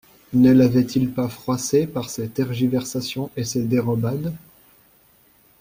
[0.33, 4.33] Ne l'avait-il pas froissée par ses tergiversations et ses dérobades.